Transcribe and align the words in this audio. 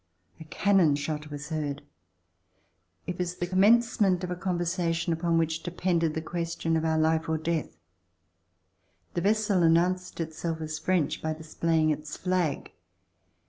A 0.39 0.45
cannon 0.45 0.95
shot 0.95 1.29
was 1.29 1.49
heard. 1.49 1.83
It 3.05 3.19
was 3.19 3.35
the 3.35 3.45
commencement 3.45 4.23
of 4.23 4.31
a 4.31 4.35
conversation 4.35 5.13
upon 5.13 5.37
which 5.37 5.61
de 5.61 5.69
pended 5.69 6.15
the 6.15 6.23
question 6.23 6.75
of 6.75 6.83
our 6.83 6.97
life 6.97 7.29
or 7.29 7.37
death. 7.37 7.77
The 9.13 9.21
vessel 9.21 9.61
announced 9.61 10.19
itself 10.19 10.59
as 10.59 10.79
French 10.79 11.21
by 11.21 11.33
displaying 11.33 11.91
its 11.91 12.17
flag. 12.17 12.71